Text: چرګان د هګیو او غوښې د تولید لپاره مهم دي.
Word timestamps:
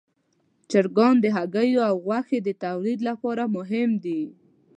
چرګان 0.69 1.15
د 1.21 1.25
هګیو 1.37 1.81
او 1.89 1.95
غوښې 2.05 2.39
د 2.43 2.49
تولید 2.63 2.99
لپاره 3.09 3.43
مهم 3.57 3.89
دي. 4.03 4.21